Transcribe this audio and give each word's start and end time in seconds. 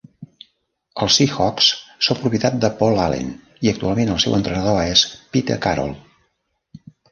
Els 1.05 1.17
Seahawks 1.19 1.67
són 2.07 2.19
propietat 2.21 2.57
de 2.65 2.71
Paul 2.79 3.03
Allen, 3.05 3.29
i 3.67 3.73
actualment 3.73 4.13
el 4.15 4.19
seu 4.27 4.39
entrenador 4.41 4.83
és 4.97 5.07
Pete 5.37 5.61
Carroll. 5.69 5.97